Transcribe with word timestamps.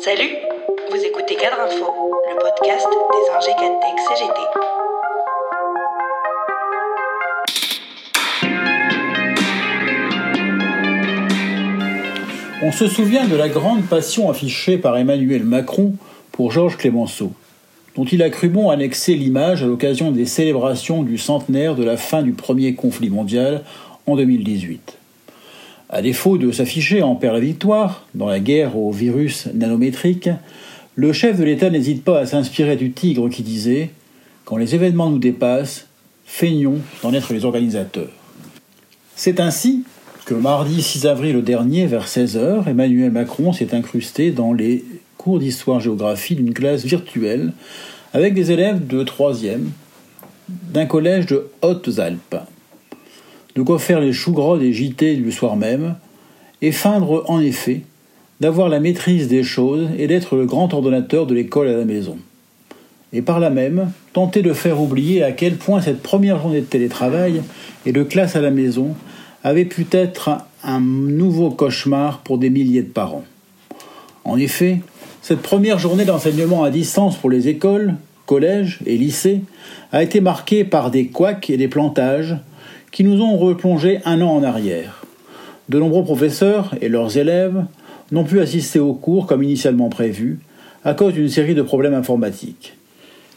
Salut, 0.00 0.36
vous 0.90 1.04
écoutez 1.04 1.36
Cadre 1.36 1.60
Info, 1.60 1.86
le 2.28 2.36
podcast 2.38 2.86
des 3.12 3.26
ingé 3.36 3.50
Cantech 3.52 3.98
CGT. 4.08 4.40
On 12.62 12.72
se 12.72 12.86
souvient 12.88 13.26
de 13.26 13.36
la 13.36 13.48
grande 13.48 13.86
passion 13.86 14.30
affichée 14.30 14.76
par 14.78 14.96
Emmanuel 14.96 15.44
Macron 15.44 15.94
pour 16.32 16.52
Georges 16.52 16.76
Clémenceau, 16.76 17.32
dont 17.96 18.04
il 18.04 18.22
a 18.22 18.30
cru 18.30 18.48
bon 18.48 18.70
annexer 18.70 19.14
l'image 19.14 19.62
à 19.62 19.66
l'occasion 19.66 20.10
des 20.10 20.26
célébrations 20.26 21.02
du 21.02 21.16
centenaire 21.16 21.74
de 21.74 21.84
la 21.84 21.96
fin 21.96 22.22
du 22.22 22.32
premier 22.32 22.74
conflit 22.74 23.10
mondial 23.10 23.64
en 24.06 24.16
2018. 24.16 24.97
À 25.90 26.02
défaut 26.02 26.36
de 26.36 26.52
s'afficher 26.52 27.02
en 27.02 27.14
père 27.14 27.32
la 27.32 27.40
victoire 27.40 28.06
dans 28.14 28.28
la 28.28 28.40
guerre 28.40 28.76
au 28.76 28.92
virus 28.92 29.48
nanométrique, 29.54 30.28
le 30.96 31.14
chef 31.14 31.38
de 31.38 31.44
l'État 31.44 31.70
n'hésite 31.70 32.04
pas 32.04 32.18
à 32.18 32.26
s'inspirer 32.26 32.76
du 32.76 32.92
tigre 32.92 33.30
qui 33.30 33.42
disait 33.42 33.90
Quand 34.44 34.58
les 34.58 34.74
événements 34.74 35.08
nous 35.08 35.18
dépassent, 35.18 35.86
feignons 36.26 36.80
d'en 37.02 37.14
être 37.14 37.32
les 37.32 37.46
organisateurs. 37.46 38.10
C'est 39.16 39.40
ainsi 39.40 39.84
que 40.26 40.34
mardi 40.34 40.82
6 40.82 41.06
avril 41.06 41.42
dernier, 41.42 41.86
vers 41.86 42.06
16h, 42.06 42.68
Emmanuel 42.68 43.10
Macron 43.10 43.54
s'est 43.54 43.74
incrusté 43.74 44.30
dans 44.30 44.52
les 44.52 44.84
cours 45.16 45.38
d'histoire-géographie 45.38 46.34
d'une 46.34 46.52
classe 46.52 46.84
virtuelle 46.84 47.54
avec 48.12 48.34
des 48.34 48.52
élèves 48.52 48.86
de 48.86 49.04
3e 49.04 49.60
d'un 50.48 50.84
collège 50.84 51.24
de 51.26 51.48
Hautes-Alpes. 51.62 52.36
De 53.58 53.64
quoi 53.64 53.80
faire 53.80 53.98
les 53.98 54.12
choux 54.12 54.30
gras 54.30 54.56
des 54.56 54.72
JT 54.72 55.16
du 55.16 55.32
soir 55.32 55.56
même, 55.56 55.96
et 56.62 56.70
feindre 56.70 57.24
en 57.26 57.40
effet 57.40 57.80
d'avoir 58.38 58.68
la 58.68 58.78
maîtrise 58.78 59.26
des 59.26 59.42
choses 59.42 59.88
et 59.98 60.06
d'être 60.06 60.36
le 60.36 60.46
grand 60.46 60.72
ordonnateur 60.72 61.26
de 61.26 61.34
l'école 61.34 61.66
à 61.66 61.76
la 61.76 61.84
maison. 61.84 62.18
Et 63.12 63.20
par 63.20 63.40
là 63.40 63.50
même, 63.50 63.90
tenter 64.12 64.42
de 64.42 64.52
faire 64.52 64.80
oublier 64.80 65.24
à 65.24 65.32
quel 65.32 65.56
point 65.56 65.80
cette 65.80 66.04
première 66.04 66.40
journée 66.40 66.60
de 66.60 66.66
télétravail 66.66 67.42
et 67.84 67.90
de 67.90 68.04
classe 68.04 68.36
à 68.36 68.40
la 68.40 68.52
maison 68.52 68.94
avait 69.42 69.64
pu 69.64 69.88
être 69.90 70.38
un 70.62 70.78
nouveau 70.78 71.50
cauchemar 71.50 72.20
pour 72.20 72.38
des 72.38 72.50
milliers 72.50 72.82
de 72.82 72.92
parents. 72.92 73.24
En 74.22 74.38
effet, 74.38 74.78
cette 75.20 75.42
première 75.42 75.80
journée 75.80 76.04
d'enseignement 76.04 76.62
à 76.62 76.70
distance 76.70 77.16
pour 77.16 77.28
les 77.28 77.48
écoles, 77.48 77.96
collèges 78.24 78.78
et 78.86 78.96
lycées 78.96 79.40
a 79.90 80.04
été 80.04 80.20
marquée 80.20 80.62
par 80.62 80.92
des 80.92 81.08
couacs 81.08 81.50
et 81.50 81.56
des 81.56 81.66
plantages 81.66 82.36
qui 82.90 83.04
nous 83.04 83.20
ont 83.20 83.36
replongé 83.36 84.00
un 84.04 84.20
an 84.20 84.30
en 84.30 84.42
arrière. 84.42 85.04
De 85.68 85.78
nombreux 85.78 86.04
professeurs 86.04 86.74
et 86.80 86.88
leurs 86.88 87.18
élèves 87.18 87.64
n'ont 88.12 88.24
pu 88.24 88.40
assister 88.40 88.78
aux 88.78 88.94
cours 88.94 89.26
comme 89.26 89.42
initialement 89.42 89.88
prévu 89.88 90.38
à 90.84 90.94
cause 90.94 91.12
d'une 91.12 91.28
série 91.28 91.54
de 91.54 91.62
problèmes 91.62 91.94
informatiques. 91.94 92.74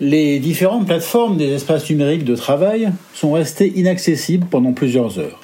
Les 0.00 0.40
différentes 0.40 0.86
plateformes 0.86 1.36
des 1.36 1.52
espaces 1.52 1.88
numériques 1.88 2.24
de 2.24 2.36
travail 2.36 2.90
sont 3.14 3.32
restées 3.32 3.72
inaccessibles 3.76 4.46
pendant 4.50 4.72
plusieurs 4.72 5.18
heures. 5.18 5.40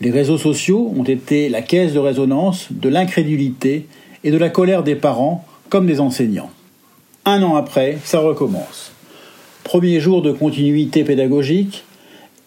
Les 0.00 0.10
réseaux 0.10 0.38
sociaux 0.38 0.92
ont 0.96 1.04
été 1.04 1.48
la 1.48 1.62
caisse 1.62 1.92
de 1.92 1.98
résonance 1.98 2.68
de 2.70 2.88
l'incrédulité 2.88 3.86
et 4.24 4.30
de 4.30 4.36
la 4.36 4.50
colère 4.50 4.82
des 4.82 4.96
parents 4.96 5.46
comme 5.68 5.86
des 5.86 6.00
enseignants. 6.00 6.50
Un 7.24 7.42
an 7.42 7.54
après, 7.54 7.98
ça 8.04 8.18
recommence. 8.18 8.92
Premier 9.62 10.00
jour 10.00 10.22
de 10.22 10.32
continuité 10.32 11.04
pédagogique 11.04 11.84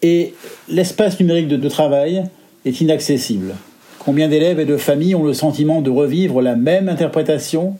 et 0.02 0.34
l'espace 0.68 1.18
numérique 1.18 1.48
de, 1.48 1.68
travail 1.68 2.24
est 2.64 2.80
inaccessible. 2.80 3.54
Combien 3.98 4.28
d'élèves 4.28 4.60
et 4.60 4.64
de 4.64 4.76
familles 4.76 5.14
ont 5.14 5.24
le 5.24 5.34
sentiment 5.34 5.80
de 5.80 5.90
revivre 5.90 6.42
la 6.42 6.54
même 6.54 6.88
interprétation 6.88 7.76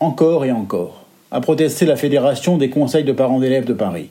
encore 0.00 0.44
et 0.44 0.52
encore 0.52 1.04
a 1.30 1.40
protesté 1.40 1.86
la 1.86 1.96
Fédération 1.96 2.56
des 2.56 2.70
conseils 2.70 3.04
de 3.04 3.12
parents 3.12 3.38
d'élèves 3.38 3.64
de 3.64 3.72
Paris. 3.72 4.10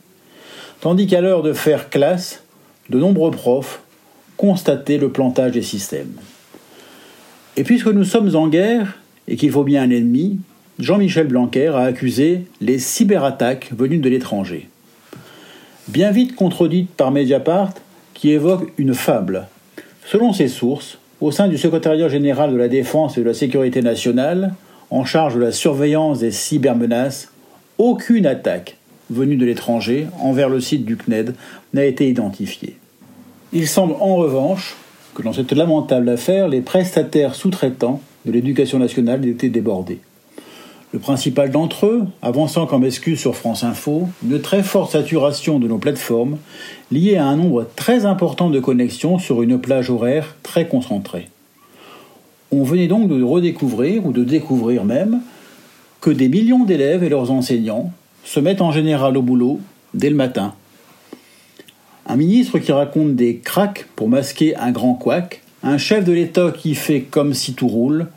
Tandis 0.79 1.07
qu'à 1.07 1.19
l'heure 1.19 1.43
de 1.43 1.51
faire 1.51 1.89
classe, 1.89 2.43
de 2.89 2.97
nombreux 2.97 3.31
profs 3.31 3.81
constater 4.37 4.97
le 4.97 5.09
plantage 5.09 5.51
des 5.51 5.61
systèmes. 5.61 6.13
Et 7.57 7.63
puisque 7.63 7.87
nous 7.87 8.05
sommes 8.05 8.35
en 8.37 8.47
guerre 8.47 8.97
et 9.27 9.35
qu'il 9.35 9.51
faut 9.51 9.65
bien 9.65 9.83
un 9.83 9.89
ennemi, 9.89 10.39
Jean-Michel 10.79 11.27
Blanquer 11.27 11.67
a 11.67 11.81
accusé 11.81 12.45
les 12.61 12.79
cyberattaques 12.79 13.71
venues 13.75 13.97
de 13.97 14.07
l'étranger. 14.07 14.69
Bien 15.89 16.11
vite 16.11 16.35
contredite 16.35 16.91
par 16.91 17.09
Mediapart, 17.09 17.73
qui 18.13 18.29
évoque 18.29 18.71
une 18.77 18.93
fable. 18.93 19.47
Selon 20.05 20.33
ses 20.33 20.47
sources, 20.47 20.99
au 21.19 21.31
sein 21.31 21.47
du 21.47 21.57
secrétariat 21.57 22.07
général 22.09 22.51
de 22.51 22.57
la 22.57 22.67
Défense 22.67 23.17
et 23.17 23.21
de 23.21 23.25
la 23.25 23.33
Sécurité 23.33 23.81
nationale, 23.81 24.53
en 24.91 25.03
charge 25.03 25.33
de 25.33 25.39
la 25.39 25.51
surveillance 25.51 26.19
des 26.19 26.29
cybermenaces, 26.29 27.31
aucune 27.79 28.27
attaque 28.27 28.77
venue 29.09 29.35
de 29.35 29.47
l'étranger 29.47 30.05
envers 30.19 30.49
le 30.49 30.61
site 30.61 30.85
du 30.85 30.95
CNED 30.95 31.33
n'a 31.73 31.85
été 31.85 32.07
identifiée. 32.07 32.77
Il 33.51 33.67
semble 33.67 33.95
en 33.99 34.15
revanche 34.15 34.75
que 35.15 35.23
dans 35.23 35.33
cette 35.33 35.53
lamentable 35.53 36.09
affaire, 36.09 36.49
les 36.49 36.61
prestataires 36.61 37.33
sous-traitants 37.33 37.99
de 38.27 38.31
l'éducation 38.31 38.77
nationale 38.77 39.27
étaient 39.27 39.49
débordés. 39.49 40.01
Le 40.91 40.97
principal 40.97 41.51
d'entre 41.51 41.85
eux, 41.85 42.07
avançant 42.23 42.65
comme 42.65 42.83
excuse 42.83 43.19
sur 43.19 43.35
France 43.35 43.63
Info, 43.63 44.09
une 44.23 44.41
très 44.41 44.63
forte 44.63 44.91
saturation 44.91 45.59
de 45.59 45.67
nos 45.67 45.77
plateformes 45.77 46.37
liée 46.91 47.17
à 47.17 47.27
un 47.27 47.35
nombre 47.35 47.67
très 47.75 48.05
important 48.05 48.49
de 48.49 48.59
connexions 48.59 49.19
sur 49.19 49.43
une 49.43 49.59
plage 49.59 49.91
horaire 49.91 50.35
très 50.41 50.67
concentrée. 50.67 51.29
On 52.51 52.63
venait 52.63 52.87
donc 52.87 53.07
de 53.07 53.21
redécouvrir, 53.21 54.03
ou 54.03 54.11
de 54.11 54.23
découvrir 54.23 54.83
même, 54.83 55.21
que 56.01 56.09
des 56.09 56.27
millions 56.27 56.65
d'élèves 56.65 57.03
et 57.03 57.09
leurs 57.09 57.29
enseignants 57.29 57.91
se 58.23 58.39
mettent 58.39 58.61
en 58.61 58.71
général 58.71 59.15
au 59.15 59.21
boulot 59.21 59.59
dès 59.93 60.09
le 60.09 60.15
matin, 60.15 60.55
un 62.07 62.15
ministre 62.15 62.57
qui 62.57 62.71
raconte 62.71 63.15
des 63.15 63.37
cracks 63.37 63.85
pour 63.95 64.09
masquer 64.09 64.55
un 64.55 64.71
grand 64.71 64.95
couac, 64.95 65.43
un 65.61 65.77
chef 65.77 66.03
de 66.03 66.11
l'État 66.11 66.51
qui 66.51 66.73
fait 66.73 67.01
comme 67.01 67.35
si 67.35 67.53
tout 67.53 67.67
roule, 67.67 68.07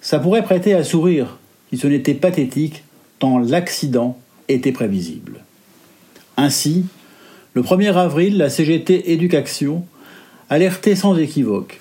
ça 0.00 0.20
pourrait 0.20 0.44
prêter 0.44 0.72
à 0.72 0.84
sourire 0.84 1.39
si 1.70 1.78
ce 1.78 1.86
n'était 1.86 2.14
pathétique 2.14 2.82
tant 3.18 3.38
l'accident 3.38 4.18
était 4.48 4.72
prévisible. 4.72 5.40
Ainsi, 6.36 6.84
le 7.54 7.62
1er 7.62 7.94
avril, 7.94 8.38
la 8.38 8.50
CGT 8.50 9.12
Éducation 9.12 9.84
alertait 10.48 10.96
sans 10.96 11.16
équivoque. 11.16 11.80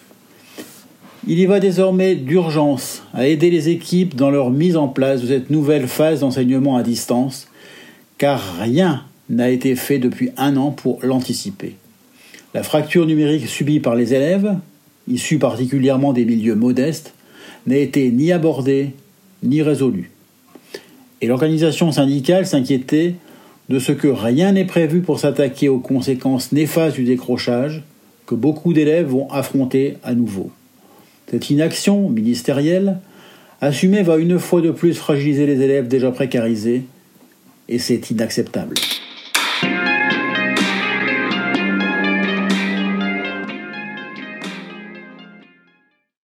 Il 1.27 1.39
y 1.39 1.45
va 1.45 1.59
désormais 1.59 2.15
d'urgence 2.15 3.03
à 3.13 3.27
aider 3.27 3.49
les 3.49 3.69
équipes 3.69 4.15
dans 4.15 4.31
leur 4.31 4.51
mise 4.51 4.77
en 4.77 4.87
place 4.87 5.21
de 5.21 5.27
cette 5.27 5.49
nouvelle 5.49 5.87
phase 5.87 6.21
d'enseignement 6.21 6.77
à 6.77 6.83
distance, 6.83 7.47
car 8.17 8.57
rien 8.59 9.03
n'a 9.29 9.49
été 9.49 9.75
fait 9.75 9.99
depuis 9.99 10.31
un 10.37 10.57
an 10.57 10.71
pour 10.71 10.99
l'anticiper. 11.03 11.75
La 12.53 12.63
fracture 12.63 13.05
numérique 13.05 13.47
subie 13.47 13.79
par 13.79 13.95
les 13.95 14.13
élèves, 14.13 14.55
issus 15.07 15.37
particulièrement 15.37 16.13
des 16.13 16.25
milieux 16.25 16.55
modestes, 16.55 17.13
n'a 17.67 17.77
été 17.77 18.09
ni 18.11 18.31
abordée 18.31 18.93
ni 19.43 19.61
résolue. 19.61 20.11
Et 21.21 21.27
l'organisation 21.27 21.91
syndicale 21.91 22.45
s'inquiétait 22.45 23.15
de 23.69 23.79
ce 23.79 23.91
que 23.91 24.07
rien 24.07 24.53
n'est 24.53 24.65
prévu 24.65 25.01
pour 25.01 25.19
s'attaquer 25.19 25.69
aux 25.69 25.79
conséquences 25.79 26.51
néfastes 26.51 26.95
du 26.95 27.03
décrochage 27.03 27.83
que 28.25 28.35
beaucoup 28.35 28.73
d'élèves 28.73 29.07
vont 29.07 29.29
affronter 29.29 29.97
à 30.03 30.13
nouveau. 30.13 30.51
Cette 31.29 31.49
inaction 31.49 32.09
ministérielle 32.09 32.99
assumée 33.61 34.03
va 34.03 34.17
une 34.17 34.39
fois 34.39 34.61
de 34.61 34.71
plus 34.71 34.93
fragiliser 34.93 35.45
les 35.45 35.61
élèves 35.61 35.87
déjà 35.87 36.11
précarisés, 36.11 36.83
et 37.67 37.77
c'est 37.77 38.09
inacceptable. 38.09 38.75